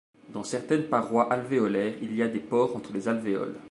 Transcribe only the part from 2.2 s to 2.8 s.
a des pores